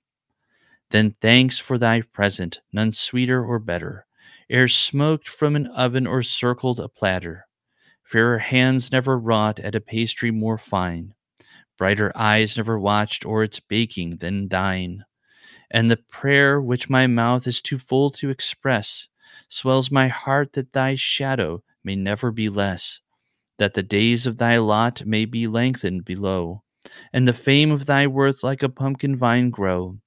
Then 0.91 1.15
thanks 1.21 1.59
for 1.59 1.79
thy 1.79 2.01
present, 2.01 2.61
none 2.73 2.93
sweeter 2.93 3.45
or 3.45 3.59
better, 3.59 4.07
ere 4.49 4.69
smoked 4.69 5.29
from 5.29 5.55
an 5.57 5.67
oven 5.69 6.07
or 6.07 6.23
circled 6.23 6.81
a 6.81 6.89
platter. 6.89 7.47
Fairer 8.03 8.39
hands 8.39 8.91
never 8.91 9.19
wrought 9.19 9.61
at 9.61 9.75
a 9.75 9.81
pastry 9.81 10.31
more 10.31 10.57
fine, 10.57 11.15
brighter 11.77 12.11
eyes 12.15 12.57
never 12.57 12.79
watched 12.79 13.27
o'er 13.27 13.43
its 13.43 13.61
baking 13.61 14.17
than 14.17 14.49
thine. 14.49 15.05
And 15.71 15.91
the 15.91 15.99
prayer 15.99 16.61
which 16.61 16.89
my 16.89 17.07
mouth 17.07 17.47
is 17.47 17.61
too 17.61 17.79
full 17.79 18.11
to 18.13 18.31
express 18.31 19.09
swells 19.49 19.91
my 19.91 20.09
heart 20.09 20.55
that 20.55 20.73
thy 20.73 20.95
shadow 20.95 21.63
may 21.85 21.97
never 21.97 22.31
be 22.31 22.49
less, 22.49 23.01
that 23.59 23.75
the 23.75 23.83
days 23.83 24.27
of 24.27 24.39
thy 24.39 24.59
lot 24.59 25.05
may 25.07 25.25
be 25.25 25.47
lengthened 25.47 26.05
below, 26.05 26.63
and 27.13 27.29
the 27.29 27.33
fame 27.33 27.71
of 27.71 27.87
thy 27.87 28.07
worth 28.07 28.43
like 28.43 28.63
a 28.63 28.69
pumpkin 28.69 29.17
vine 29.17 29.51
grow 29.51 29.99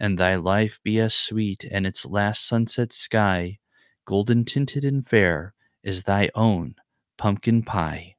and 0.00 0.18
thy 0.18 0.34
life 0.34 0.80
be 0.82 0.98
as 0.98 1.12
sweet, 1.14 1.62
and 1.70 1.86
its 1.86 2.06
last 2.06 2.46
sunset 2.46 2.92
sky, 2.92 3.58
golden 4.06 4.44
tinted 4.44 4.82
and 4.84 5.06
fair, 5.06 5.54
is 5.82 6.04
thy 6.04 6.30
own 6.34 6.74
pumpkin 7.18 7.62
pie. 7.62 8.16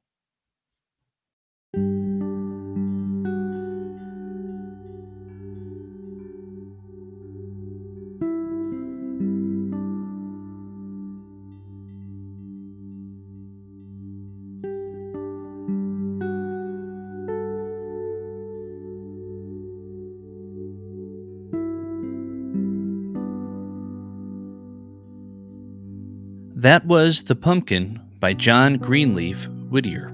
That 26.62 26.86
was 26.86 27.24
The 27.24 27.34
Pumpkin 27.34 28.00
by 28.20 28.34
John 28.34 28.76
Greenleaf 28.76 29.48
Whittier. 29.68 30.10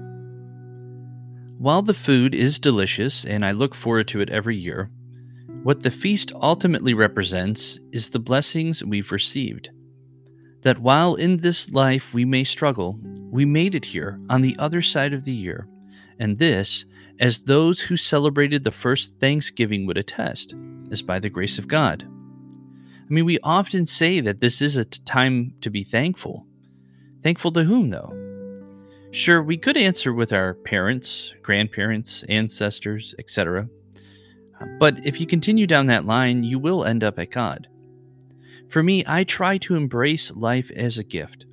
While 1.59 1.83
the 1.83 1.93
food 1.93 2.33
is 2.33 2.57
delicious 2.57 3.23
and 3.23 3.45
I 3.45 3.51
look 3.51 3.75
forward 3.75 4.07
to 4.07 4.19
it 4.19 4.31
every 4.31 4.55
year, 4.55 4.89
what 5.61 5.83
the 5.83 5.91
feast 5.91 6.31
ultimately 6.41 6.95
represents 6.95 7.79
is 7.91 8.09
the 8.09 8.17
blessings 8.17 8.83
we've 8.83 9.11
received. 9.11 9.69
That 10.63 10.79
while 10.79 11.13
in 11.13 11.37
this 11.37 11.69
life 11.69 12.15
we 12.15 12.25
may 12.25 12.43
struggle, 12.43 12.99
we 13.29 13.45
made 13.45 13.75
it 13.75 13.85
here 13.85 14.19
on 14.27 14.41
the 14.41 14.55
other 14.57 14.81
side 14.81 15.13
of 15.13 15.25
the 15.25 15.31
year, 15.31 15.67
and 16.17 16.39
this, 16.39 16.87
as 17.19 17.41
those 17.41 17.79
who 17.79 17.95
celebrated 17.95 18.63
the 18.63 18.71
first 18.71 19.19
Thanksgiving 19.19 19.85
would 19.85 19.99
attest, 19.99 20.55
is 20.89 21.03
by 21.03 21.19
the 21.19 21.29
grace 21.29 21.59
of 21.59 21.67
God. 21.67 22.07
I 23.09 23.13
mean, 23.13 23.25
we 23.25 23.39
often 23.41 23.87
say 23.87 24.19
that 24.21 24.39
this 24.39 24.61
is 24.61 24.77
a 24.77 24.85
time 24.85 25.55
to 25.61 25.71
be 25.71 25.83
thankful. 25.83 26.45
Thankful 27.23 27.51
to 27.53 27.63
whom, 27.63 27.89
though? 27.89 28.13
Sure, 29.11 29.41
we 29.41 29.57
could 29.57 29.77
answer 29.77 30.13
with 30.13 30.31
our 30.31 30.53
parents, 30.53 31.33
grandparents, 31.41 32.21
ancestors, 32.29 33.15
etc. 33.17 33.67
But 34.79 35.03
if 35.07 35.19
you 35.19 35.25
continue 35.25 35.65
down 35.65 35.87
that 35.87 36.05
line, 36.05 36.43
you 36.43 36.59
will 36.59 36.85
end 36.85 37.03
up 37.03 37.17
at 37.17 37.31
God. 37.31 37.67
For 38.69 38.83
me, 38.83 39.03
I 39.07 39.23
try 39.23 39.57
to 39.59 39.75
embrace 39.75 40.31
life 40.35 40.69
as 40.75 40.99
a 40.99 41.03
gift. 41.03 41.47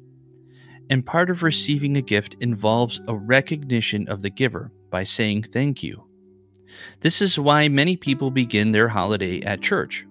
And 0.90 1.06
part 1.06 1.30
of 1.30 1.42
receiving 1.42 1.96
a 1.96 2.02
gift 2.02 2.36
involves 2.42 3.00
a 3.08 3.16
recognition 3.16 4.06
of 4.08 4.20
the 4.20 4.30
giver 4.30 4.70
by 4.90 5.04
saying 5.04 5.44
thank 5.44 5.82
you. 5.82 6.04
This 7.00 7.22
is 7.22 7.38
why 7.38 7.68
many 7.68 7.96
people 7.96 8.30
begin 8.30 8.72
their 8.72 8.88
holiday 8.88 9.40
at 9.40 9.62
church 9.62 10.05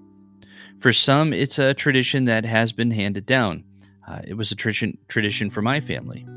for 0.79 0.93
some, 0.93 1.33
it's 1.33 1.59
a 1.59 1.73
tradition 1.73 2.25
that 2.25 2.45
has 2.45 2.71
been 2.71 2.91
handed 2.91 3.25
down. 3.25 3.63
Uh, 4.07 4.21
it 4.27 4.35
was 4.35 4.51
a 4.51 4.55
tradition 4.55 4.97
tradition 5.07 5.49
for 5.49 5.61
my 5.61 5.79
family. 5.81 6.27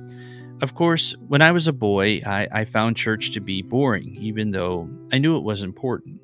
Of 0.61 0.75
course, 0.75 1.15
when 1.29 1.43
I 1.43 1.53
was 1.53 1.69
a 1.69 1.73
boy, 1.73 2.21
I, 2.27 2.49
I 2.51 2.65
found 2.65 2.97
church 2.97 3.31
to 3.33 3.41
be 3.41 3.63
boring, 3.63 4.17
even 4.19 4.51
though 4.51 4.89
I 5.13 5.19
knew 5.19 5.37
it 5.37 5.45
was 5.45 5.63
important. 5.63 6.21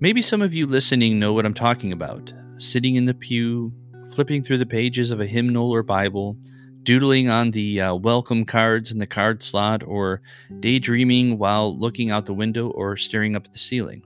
Maybe 0.00 0.22
some 0.22 0.42
of 0.42 0.54
you 0.54 0.66
listening 0.66 1.18
know 1.18 1.32
what 1.32 1.44
I'm 1.44 1.54
talking 1.54 1.92
about. 1.92 2.32
Sitting 2.58 2.94
in 2.94 3.06
the 3.06 3.14
pew, 3.14 3.72
flipping 4.12 4.42
through 4.42 4.58
the 4.58 4.66
pages 4.66 5.10
of 5.10 5.20
a 5.20 5.26
hymnal 5.26 5.72
or 5.72 5.82
Bible, 5.82 6.36
doodling 6.84 7.28
on 7.28 7.50
the 7.50 7.80
uh, 7.80 7.94
welcome 7.94 8.44
cards 8.44 8.92
in 8.92 8.98
the 8.98 9.06
card 9.06 9.42
slot, 9.42 9.82
or 9.82 10.22
daydreaming 10.60 11.38
while 11.38 11.76
looking 11.76 12.12
out 12.12 12.26
the 12.26 12.34
window 12.34 12.68
or 12.70 12.96
staring 12.96 13.34
up 13.34 13.46
at 13.46 13.52
the 13.52 13.58
ceiling. 13.58 14.02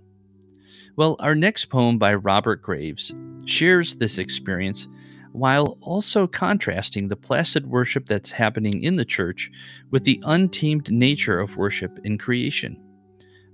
Well, 0.95 1.17
our 1.21 1.35
next 1.35 1.67
poem 1.67 1.99
by 1.99 2.15
Robert 2.15 2.61
Graves 2.61 3.15
shares 3.47 3.97
this 3.97 4.19
experience 4.19 4.89
while 5.33 5.79
also 5.81 6.27
contrasting 6.27 7.09
the 7.09 7.17
placid 7.17 7.67
worship 7.67 8.05
that's 8.07 8.33
happening 8.33 8.83
in 8.83 8.97
the 8.97 9.05
church 9.05 9.51
with 9.91 10.05
the 10.05 10.23
untamed 10.27 10.93
nature 10.93 11.41
of 11.41 11.57
worship 11.57 11.99
in 12.05 12.19
creation. 12.19 12.77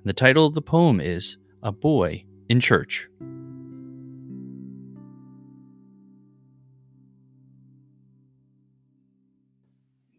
The 0.04 0.12
title 0.12 0.46
of 0.46 0.54
the 0.54 0.62
poem 0.62 1.00
is 1.00 1.38
A 1.62 1.70
Boy 1.70 2.24
in 2.48 2.58
Church. 2.58 3.08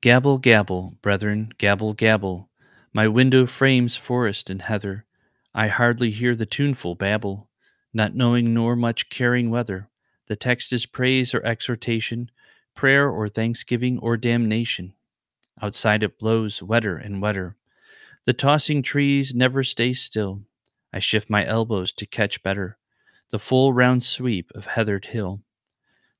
Gabble, 0.01 0.37
gabble, 0.37 0.95
brethren, 1.01 1.51
gabble, 1.57 1.93
gabble. 1.93 2.49
My 2.93 3.09
window 3.09 3.45
frames 3.45 3.97
forest 3.97 4.49
and 4.49 4.61
heather. 4.61 5.05
I 5.53 5.67
hardly 5.67 6.11
hear 6.11 6.35
the 6.35 6.45
tuneful 6.45 6.95
babble, 6.95 7.49
not 7.93 8.15
knowing 8.15 8.53
nor 8.53 8.75
much 8.75 9.09
caring 9.09 9.49
whether 9.49 9.89
the 10.27 10.35
text 10.35 10.71
is 10.71 10.85
praise 10.85 11.33
or 11.33 11.43
exhortation, 11.43 12.29
prayer 12.75 13.09
or 13.09 13.27
thanksgiving 13.27 13.97
or 13.99 14.15
damnation. 14.15 14.93
Outside 15.61 16.03
it 16.03 16.19
blows 16.19 16.61
wetter 16.61 16.97
and 16.97 17.21
wetter. 17.21 17.57
The 18.25 18.33
tossing 18.33 18.83
trees 18.83 19.33
never 19.33 19.63
stay 19.63 19.93
still. 19.93 20.43
I 20.93 20.99
shift 20.99 21.29
my 21.29 21.45
elbows 21.45 21.91
to 21.93 22.05
catch 22.05 22.43
better 22.43 22.77
the 23.31 23.39
full 23.39 23.73
round 23.73 24.03
sweep 24.03 24.51
of 24.55 24.65
heathered 24.65 25.05
hill. 25.05 25.41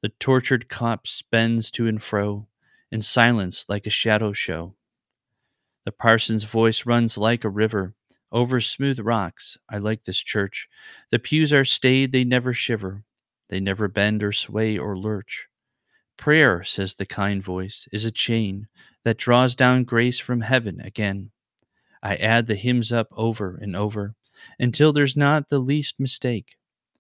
The 0.02 0.10
tortured 0.10 0.70
copse 0.70 1.24
bends 1.32 1.72
to 1.72 1.88
and 1.88 2.02
fro 2.02 2.48
in 2.92 3.02
silence 3.02 3.66
like 3.68 3.88
a 3.88 3.92
shadow 3.92 4.32
show. 4.32 4.76
The 5.86 5.92
parson's 5.92 6.44
voice 6.44 6.86
runs 6.86 7.18
like 7.18 7.44
a 7.44 7.50
river 7.50 7.96
over 8.32 8.62
smooth 8.62 9.00
rocks. 9.00 9.58
I 9.70 9.78
like 9.78 10.04
this 10.04 10.20
church. 10.20 10.68
The 11.12 11.20
pews 11.20 11.54
are 11.54 11.66
staid, 11.66 12.12
they 12.12 12.24
never 12.24 12.54
shiver. 12.54 13.04
They 13.50 13.60
never 13.60 13.88
bend 13.88 14.24
or 14.24 14.32
sway 14.32 14.78
or 14.78 14.98
lurch. 14.98 15.48
Prayer, 16.18 16.64
says 16.64 16.96
the 16.96 17.06
kind 17.06 17.42
voice, 17.42 17.88
is 17.92 18.06
a 18.06 18.12
chain 18.12 18.68
that 19.04 19.18
draws 19.18 19.56
down 19.56 19.84
grace 19.86 20.20
from 20.20 20.42
heaven 20.42 20.80
again. 20.82 21.32
I 22.04 22.16
add 22.16 22.46
the 22.46 22.56
hymns 22.56 22.92
up 22.92 23.08
over 23.12 23.58
and 23.62 23.76
over 23.76 24.16
until 24.58 24.94
there's 24.94 25.18
not 25.18 25.50
the 25.50 25.60
least 25.60 26.00
mistake. 26.00 26.58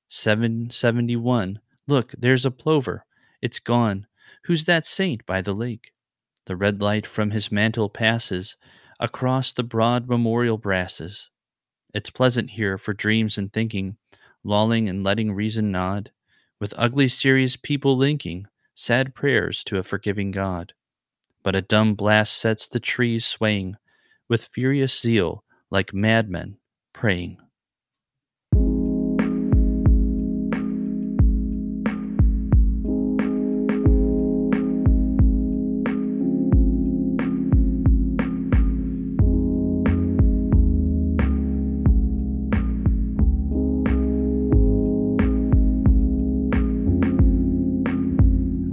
771. 0.07 1.59
Look, 1.87 2.13
there's 2.17 2.45
a 2.45 2.51
plover. 2.51 3.05
It's 3.41 3.59
gone. 3.59 4.07
Who's 4.45 4.65
that 4.65 4.85
saint 4.85 5.25
by 5.25 5.41
the 5.41 5.53
lake? 5.53 5.91
The 6.45 6.55
red 6.55 6.81
light 6.81 7.05
from 7.05 7.31
his 7.31 7.51
mantle 7.51 7.89
passes 7.89 8.57
across 8.99 9.53
the 9.53 9.63
broad 9.63 10.07
memorial 10.07 10.57
brasses. 10.57 11.29
It's 11.93 12.09
pleasant 12.09 12.51
here 12.51 12.77
for 12.77 12.93
dreams 12.93 13.37
and 13.37 13.51
thinking, 13.51 13.97
lolling 14.43 14.89
and 14.89 15.03
letting 15.03 15.31
reason 15.31 15.71
nod, 15.71 16.11
with 16.59 16.73
ugly 16.77 17.07
serious 17.07 17.55
people 17.55 17.95
linking 17.95 18.47
sad 18.75 19.15
prayers 19.15 19.63
to 19.65 19.77
a 19.77 19.83
forgiving 19.83 20.31
God. 20.31 20.73
But 21.43 21.55
a 21.55 21.61
dumb 21.61 21.95
blast 21.95 22.37
sets 22.37 22.67
the 22.67 22.79
trees 22.79 23.25
swaying 23.25 23.77
with 24.27 24.49
furious 24.51 24.99
zeal 24.99 25.43
like 25.71 25.93
madmen 25.93 26.57
praying. 26.93 27.37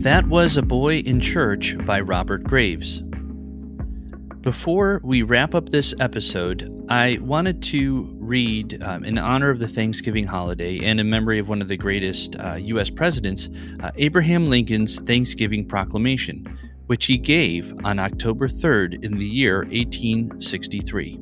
That 0.07 0.29
was 0.29 0.57
A 0.57 0.63
Boy 0.63 0.99
in 0.99 1.21
Church 1.21 1.77
by 1.85 1.99
Robert 1.99 2.45
Graves. 2.45 3.03
Before 4.41 5.01
we 5.03 5.23
wrap 5.23 5.53
up 5.53 5.71
this 5.71 5.97
episode, 5.99 6.73
I 6.89 7.19
wanted 7.23 7.61
to 7.65 8.09
read, 8.21 8.81
um, 8.85 9.05
in 9.05 9.19
honor 9.19 9.51
of 9.51 9.59
the 9.59 9.67
Thanksgiving 9.67 10.25
holiday 10.25 10.79
and 10.79 11.01
in 11.01 11.11
memory 11.11 11.41
of 11.41 11.49
one 11.49 11.61
of 11.61 11.67
the 11.67 11.77
greatest 11.77 12.37
uh, 12.37 12.55
U.S. 12.55 12.89
presidents, 12.89 13.49
uh, 13.81 13.91
Abraham 13.97 14.49
Lincoln's 14.49 15.01
Thanksgiving 15.01 15.67
Proclamation, 15.67 16.57
which 16.87 17.07
he 17.07 17.19
gave 17.19 17.75
on 17.83 17.99
October 17.99 18.47
3rd 18.47 19.05
in 19.05 19.19
the 19.19 19.27
year 19.27 19.63
1863. 19.63 21.19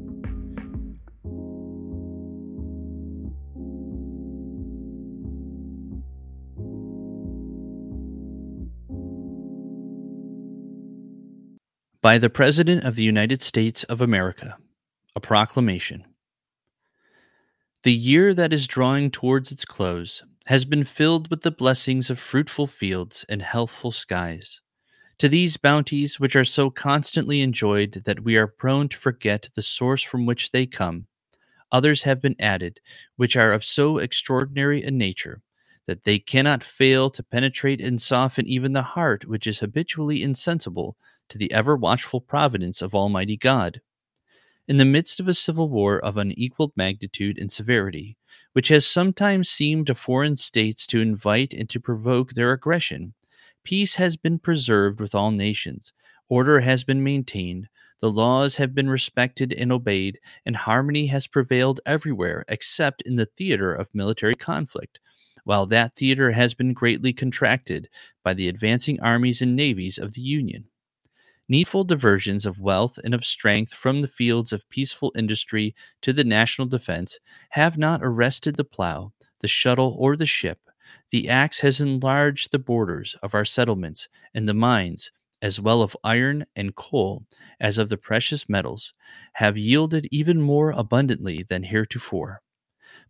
By 12.05 12.19
the 12.19 12.29
President 12.29 12.85
of 12.85 12.97
the 12.97 13.03
United 13.03 13.41
States 13.41 13.83
of 13.85 14.03
America, 14.03 14.59
a 15.17 15.21
proclamation. 15.21 16.05
The 17.83 17.95
year 17.95 18.35
that 18.35 18.53
is 18.53 18.67
drawing 18.67 19.11
towards 19.11 19.51
its 19.51 19.65
close 19.65 20.23
has 20.45 20.67
been 20.67 20.85
filled 20.85 21.31
with 21.31 21.41
the 21.41 21.51
blessings 21.51 22.11
of 22.11 22.19
fruitful 22.19 22.67
fields 22.67 23.25
and 23.31 23.41
healthful 23.41 23.91
skies. 23.91 24.61
To 25.17 25.31
these 25.31 25.57
bounties, 25.57 26.21
which 26.21 26.37
are 26.37 26.45
so 26.45 26.69
constantly 26.69 27.41
enjoyed 27.41 28.03
that 28.05 28.23
we 28.23 28.37
are 28.37 28.49
prone 28.49 28.91
to 28.91 28.99
forget 28.99 29.49
the 29.55 29.63
source 29.63 30.03
from 30.03 30.27
which 30.27 30.51
they 30.51 30.67
come, 30.67 31.07
others 31.73 32.03
have 32.03 32.21
been 32.21 32.37
added, 32.39 32.81
which 33.17 33.35
are 33.35 33.51
of 33.51 33.65
so 33.65 33.97
extraordinary 33.97 34.83
a 34.83 34.91
nature 34.91 35.41
that 35.87 36.05
they 36.05 36.19
cannot 36.19 36.63
fail 36.63 37.09
to 37.09 37.23
penetrate 37.23 37.81
and 37.81 38.03
soften 38.03 38.47
even 38.47 38.75
the 38.75 38.83
heart 38.83 39.25
which 39.25 39.47
is 39.47 39.61
habitually 39.61 40.23
insensible 40.23 40.99
to 41.35 41.39
the 41.39 41.51
ever 41.51 41.75
watchful 41.75 42.21
providence 42.21 42.81
of 42.81 42.95
Almighty 42.95 43.37
God. 43.37 43.81
In 44.69 44.77
the 44.77 44.85
midst 44.85 45.19
of 45.19 45.27
a 45.27 45.35
civil 45.35 45.69
war 45.69 45.99
of 45.99 46.17
unequaled 46.17 46.71
magnitude 46.77 47.39
and 47.39 47.51
severity, 47.51 48.17
which 48.53 48.69
has 48.69 48.87
sometimes 48.87 49.49
seemed 49.49 49.89
to 49.89 49.97
foreign 49.97 50.37
states 50.37 50.87
to 50.87 51.01
invite 51.01 51.53
and 51.53 51.69
to 51.71 51.81
provoke 51.81 52.35
their 52.35 52.53
aggression, 52.53 53.15
peace 53.65 53.97
has 53.97 54.17
been 54.17 54.39
preserved 54.39 55.01
with 55.01 55.13
all 55.13 55.33
nations, 55.33 55.93
order 56.29 56.61
has 56.61 56.85
been 56.85 57.03
maintained, 57.03 57.67
the 57.99 58.13
laws 58.13 58.59
have 58.59 58.73
been 58.73 58.89
respected 58.89 59.53
and 59.53 59.73
obeyed, 59.73 60.21
and 60.47 60.55
harmony 60.55 61.07
has 61.07 61.27
prevailed 61.27 61.81
everywhere 61.85 62.45
except 62.47 63.03
in 63.03 63.17
the 63.17 63.27
theater 63.27 63.75
of 63.75 63.93
military 63.93 64.37
conflict, 64.37 65.01
while 65.43 65.67
that 65.67 65.97
theater 65.97 66.31
has 66.31 66.55
been 66.55 66.73
greatly 66.73 67.13
contracted 67.13 67.89
by 68.23 68.35
the 68.35 68.49
advancing 68.49 69.01
armies 69.01 69.43
and 69.43 69.57
navies 69.57 69.99
of 69.99 70.15
the 70.15 70.23
Union 70.23 70.67
needful 71.49 71.85
diversions 71.85 72.47
of 72.47 72.61
wealth 72.61 72.99
and 73.05 73.15
of 73.15 73.25
strength 73.25 73.75
from 73.75 74.01
the 74.01 74.09
fields 74.09 74.53
of 74.53 74.69
peaceful 74.71 75.13
industry 75.17 75.75
to 76.03 76.13
the 76.13 76.25
national 76.25 76.69
defense 76.69 77.19
have 77.51 77.77
not 77.79 78.01
arrested 78.03 78.57
the 78.57 78.65
plow, 78.65 79.13
the 79.41 79.49
shuttle, 79.49 79.97
or 79.99 80.17
the 80.17 80.27
ship. 80.27 80.59
The 81.11 81.29
axe 81.29 81.61
has 81.61 81.81
enlarged 81.81 82.53
the 82.53 82.59
borders 82.59 83.17
of 83.23 83.35
our 83.35 83.45
settlements, 83.45 84.09
and 84.35 84.49
the 84.49 84.55
mines, 84.55 85.13
as 85.43 85.61
well 85.61 85.83
of 85.83 85.97
iron 86.05 86.47
and 86.55 86.75
coal 86.75 87.27
as 87.61 87.79
of 87.79 87.89
the 87.89 87.99
precious 87.99 88.49
metals, 88.49 88.95
have 89.35 89.59
yielded 89.59 90.09
even 90.11 90.41
more 90.41 90.71
abundantly 90.71 91.43
than 91.43 91.65
heretofore. 91.65 92.43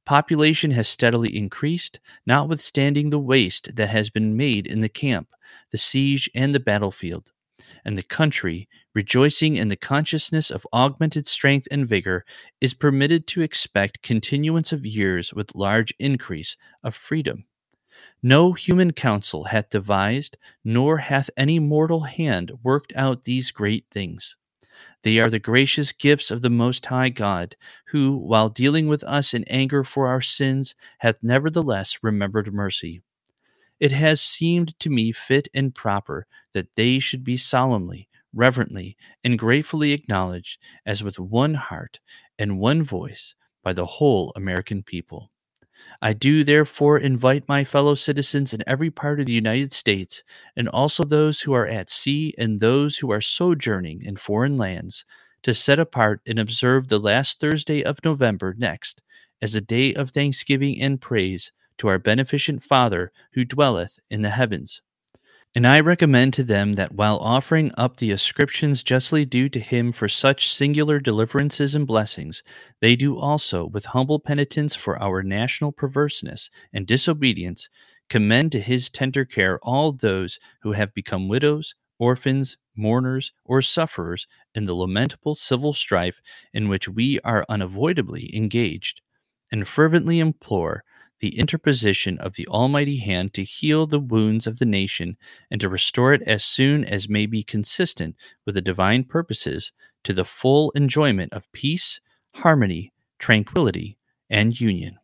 Population 0.07 0.71
has 0.73 0.89
steadily 0.89 1.37
increased, 1.37 2.01
notwithstanding 2.27 3.11
the 3.11 3.21
waste 3.21 3.77
that 3.77 3.91
has 3.91 4.11
been 4.11 4.37
made 4.37 4.67
in 4.67 4.81
the 4.81 4.89
camp, 4.89 5.29
the 5.73 5.79
siege, 5.79 6.31
and 6.35 6.55
the 6.55 6.61
battlefield 6.61 7.34
and 7.85 7.99
the 7.99 8.03
country, 8.03 8.69
rejoicing 8.95 9.57
in 9.57 9.69
the 9.69 9.77
consciousness 9.77 10.51
of 10.51 10.67
augmented 10.73 11.27
strength 11.27 11.69
and 11.71 11.87
vigor, 11.87 12.25
is 12.61 12.75
permitted 12.75 13.27
to 13.27 13.43
expect 13.43 14.03
continuance 14.03 14.73
of 14.73 14.87
years 14.87 15.35
with 15.35 15.55
large 15.55 15.93
increase 15.99 16.57
of 16.83 16.95
freedom. 16.95 17.45
No 18.23 18.53
human 18.53 18.93
counsel 18.93 19.45
hath 19.45 19.71
devised, 19.71 20.37
nor 20.65 20.99
hath 20.99 21.31
any 21.37 21.59
mortal 21.59 22.01
hand 22.01 22.53
worked 22.63 22.93
out 22.97 23.25
these 23.25 23.51
great 23.51 23.87
things. 23.91 24.37
They 25.03 25.19
are 25.19 25.31
the 25.31 25.39
gracious 25.39 25.93
gifts 25.93 26.31
of 26.31 26.43
the 26.43 26.51
Most 26.51 26.87
High 26.87 27.11
God, 27.11 27.57
who, 27.89 28.17
while 28.17 28.49
dealing 28.49 28.89
with 28.89 29.05
us 29.05 29.35
in 29.35 29.45
anger 29.45 29.85
for 29.85 30.09
our 30.09 30.23
sins, 30.23 30.75
hath 30.99 31.23
nevertheless 31.23 31.99
remembered 32.03 32.53
mercy 32.53 33.03
it 33.81 33.93
has 33.93 34.21
seemed 34.21 34.79
to 34.81 34.91
me 34.91 35.13
fit 35.13 35.49
and 35.55 35.75
proper 35.75 36.27
that 36.53 36.75
they 36.77 36.99
should 36.99 37.25
be 37.25 37.37
solemnly, 37.37 38.09
reverently, 38.33 38.97
and 39.23 39.39
gratefully 39.39 39.93
acknowledged 39.93 40.59
as 40.87 41.03
with 41.03 41.19
one 41.19 41.55
heart 41.55 42.01
and 42.39 42.59
one 42.59 42.83
voice 42.83 43.35
by 43.63 43.73
the 43.73 43.87
whole 43.87 44.33
American 44.37 44.83
people. 44.83 45.31
I 46.01 46.13
do 46.13 46.45
therefore 46.45 46.99
invite 46.99 47.49
my 47.49 47.65
fellow 47.65 47.95
citizens 47.95 48.55
in 48.55 48.63
every 48.67 48.91
part 48.91 49.21
of 49.21 49.27
the 49.27 49.33
United 49.33 49.73
States, 49.73 50.23
and 50.57 50.69
also 50.69 51.05
those 51.05 51.41
who 51.41 51.53
are 51.53 51.67
at 51.67 51.91
sea 51.91 52.35
and 52.39 52.61
those 52.61 52.99
who 52.99 53.11
are 53.11 53.21
sojourning 53.21 54.03
in 54.03 54.17
foreign 54.17 54.57
lands, 54.57 55.05
to 55.43 55.53
set 55.53 55.79
apart 55.79 56.23
and 56.27 56.39
observe 56.39 56.89
the 56.89 56.99
last 56.99 57.39
Thursday 57.39 57.83
of 57.85 58.03
November 58.03 58.55
next 58.57 59.03
as 59.43 59.55
a 59.55 59.61
day 59.61 59.93
of 59.93 60.11
thanksgiving 60.11 60.81
and 60.81 61.01
praise 61.01 61.53
to 61.79 61.89
our 61.89 61.99
beneficent 61.99 62.63
Father 62.63 63.13
who 63.33 63.45
dwelleth 63.45 63.99
in 64.11 64.23
the 64.23 64.31
heavens. 64.31 64.81
And 65.57 65.69
I 65.69 65.79
recommend 65.79 66.35
to 66.35 66.43
them 66.43 66.73
that 66.73 66.95
while 66.95 67.19
offering 67.19 67.71
up 67.79 67.99
the 67.99 68.11
ascriptions 68.11 68.83
justly 68.83 69.25
due 69.25 69.49
to 69.51 69.61
him 69.61 69.93
for 69.93 70.09
such 70.09 70.53
singular 70.53 70.99
deliverances 70.99 71.77
and 71.77 71.87
blessings, 71.87 72.43
they 72.81 72.97
do 72.97 73.17
also, 73.17 73.65
with 73.65 73.85
humble 73.87 74.19
penitence 74.19 74.75
for 74.75 75.01
our 75.01 75.23
national 75.23 75.71
perverseness 75.71 76.51
and 76.73 76.89
disobedience, 76.89 77.69
commend 78.11 78.51
to 78.51 78.61
his 78.61 78.91
tender 78.91 79.25
care 79.25 79.61
all 79.63 79.93
those 79.93 80.41
who 80.63 80.73
have 80.73 80.93
become 80.93 81.29
widows, 81.29 81.77
orphans, 82.01 82.59
mourners, 82.75 83.33
or 83.45 83.63
sufferers 83.63 84.27
in 84.57 84.65
the 84.65 84.75
lamentable 84.75 85.37
civil 85.37 85.73
strife 85.73 86.21
in 86.53 86.69
which 86.69 86.89
we 86.89 87.21
are 87.21 87.47
unavoidably 87.49 88.29
engaged, 88.37 89.01
and 89.53 89.69
fervently 89.69 90.19
implore 90.19 90.83
the 91.25 91.39
interposition 91.39 92.19
of 92.19 92.35
the 92.35 92.47
Almighty 92.49 92.99
hand 92.99 93.33
to 93.33 93.43
heal 93.43 93.87
the 93.87 93.99
wounds 93.99 94.47
of 94.47 94.59
the 94.59 94.67
nation 94.67 95.17
and 95.51 95.59
to 95.59 95.71
restore 95.71 96.13
it 96.13 96.21
as 96.27 96.45
soon 96.45 96.85
as 96.85 97.09
may 97.09 97.25
be 97.25 97.43
consistent 97.43 98.15
with 98.45 98.55
the 98.55 98.61
divine 98.61 99.03
purposes 99.03 99.73
to 100.03 100.13
the 100.13 100.27
full 100.27 100.71
enjoyment 100.73 101.33
of 101.33 101.51
peace, 101.51 101.99
harmony, 102.35 102.93
tranquility, 103.19 103.97
and 104.29 104.61
union. 104.61 104.99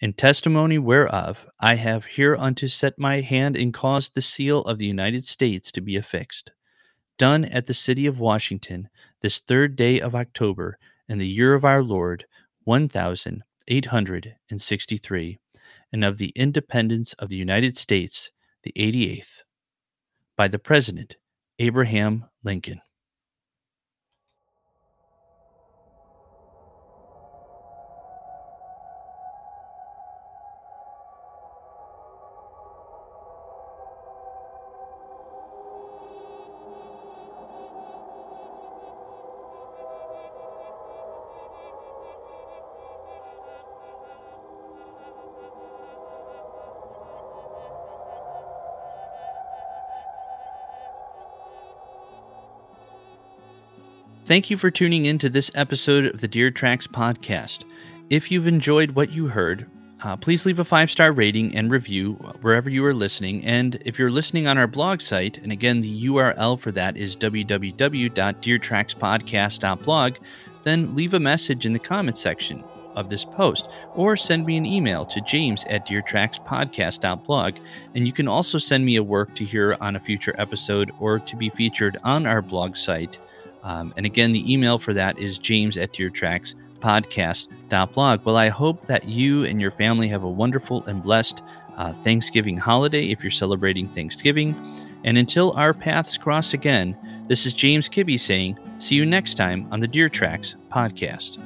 In 0.00 0.14
testimony 0.14 0.78
whereof 0.78 1.46
I 1.60 1.76
have 1.76 2.06
hereunto 2.06 2.66
set 2.66 2.98
my 2.98 3.20
hand 3.20 3.54
and 3.54 3.72
caused 3.72 4.16
the 4.16 4.20
seal 4.20 4.62
of 4.62 4.78
the 4.78 4.86
United 4.86 5.22
States 5.22 5.70
to 5.70 5.80
be 5.80 5.94
affixed. 5.94 6.50
Done 7.18 7.44
at 7.44 7.66
the 7.66 7.72
city 7.72 8.06
of 8.06 8.18
Washington, 8.18 8.88
this 9.20 9.38
third 9.38 9.76
day 9.76 10.00
of 10.00 10.16
October, 10.16 10.76
in 11.08 11.18
the 11.18 11.28
year 11.28 11.54
of 11.54 11.64
our 11.64 11.84
Lord, 11.84 12.26
one 12.64 12.88
thousand 12.88 13.44
863, 13.68 15.38
and 15.92 16.04
of 16.04 16.18
the 16.18 16.32
independence 16.36 17.12
of 17.14 17.28
the 17.28 17.36
United 17.36 17.76
States, 17.76 18.30
the 18.62 18.72
88th, 18.76 19.40
by 20.36 20.48
the 20.48 20.58
President 20.58 21.16
Abraham 21.58 22.24
Lincoln. 22.42 22.80
Thank 54.26 54.48
you 54.48 54.56
for 54.56 54.70
tuning 54.70 55.04
in 55.04 55.18
to 55.18 55.28
this 55.28 55.50
episode 55.54 56.06
of 56.06 56.22
the 56.22 56.28
Deer 56.28 56.50
Tracks 56.50 56.86
podcast. 56.86 57.64
If 58.08 58.32
you've 58.32 58.46
enjoyed 58.46 58.92
what 58.92 59.12
you 59.12 59.26
heard, 59.26 59.66
uh, 60.02 60.16
please 60.16 60.46
leave 60.46 60.58
a 60.58 60.64
five 60.64 60.90
star 60.90 61.12
rating 61.12 61.54
and 61.54 61.70
review 61.70 62.14
wherever 62.40 62.70
you 62.70 62.82
are 62.86 62.94
listening. 62.94 63.44
And 63.44 63.74
if 63.84 63.98
you're 63.98 64.10
listening 64.10 64.46
on 64.46 64.56
our 64.56 64.66
blog 64.66 65.02
site, 65.02 65.36
and 65.36 65.52
again, 65.52 65.82
the 65.82 66.06
URL 66.06 66.58
for 66.58 66.72
that 66.72 66.96
is 66.96 67.18
www.deertrackspodcast.blog, 67.18 70.14
then 70.62 70.94
leave 70.94 71.12
a 71.12 71.20
message 71.20 71.66
in 71.66 71.74
the 71.74 71.78
comments 71.78 72.20
section. 72.20 72.64
of 72.96 73.10
this 73.10 73.24
post, 73.24 73.68
or 73.94 74.16
send 74.16 74.46
me 74.46 74.56
an 74.56 74.64
email 74.64 75.04
to 75.04 75.20
james 75.22 75.64
at 75.68 75.86
deertrackspodcast.blog. 75.86 77.56
And 77.94 78.06
you 78.06 78.12
can 78.12 78.28
also 78.28 78.56
send 78.56 78.86
me 78.86 78.96
a 78.96 79.02
work 79.02 79.34
to 79.34 79.44
hear 79.44 79.76
on 79.80 79.96
a 79.96 80.00
future 80.00 80.34
episode 80.38 80.92
or 81.00 81.18
to 81.18 81.36
be 81.36 81.50
featured 81.50 81.98
on 82.04 82.24
our 82.24 82.40
blog 82.40 82.76
site. 82.76 83.18
Um, 83.64 83.92
and 83.96 84.06
again, 84.06 84.30
the 84.32 84.52
email 84.52 84.78
for 84.78 84.94
that 84.94 85.18
is 85.18 85.38
james 85.38 85.76
at 85.76 85.92
deertrackspodcast.blog. 85.92 88.24
Well, 88.24 88.36
I 88.36 88.50
hope 88.50 88.86
that 88.86 89.08
you 89.08 89.44
and 89.44 89.60
your 89.60 89.72
family 89.72 90.06
have 90.08 90.22
a 90.22 90.30
wonderful 90.30 90.84
and 90.84 91.02
blessed 91.02 91.42
uh, 91.76 91.92
Thanksgiving 92.04 92.56
holiday 92.56 93.06
if 93.06 93.24
you're 93.24 93.30
celebrating 93.30 93.88
Thanksgiving. 93.88 94.54
And 95.02 95.18
until 95.18 95.50
our 95.52 95.74
paths 95.74 96.16
cross 96.16 96.54
again, 96.54 96.96
this 97.26 97.46
is 97.46 97.52
James 97.52 97.88
Kibbe 97.88 98.20
saying, 98.20 98.58
see 98.78 98.94
you 98.94 99.06
next 99.06 99.34
time 99.34 99.66
on 99.70 99.80
the 99.80 99.88
Deer 99.88 100.08
Tracks 100.08 100.54
podcast. 100.70 101.38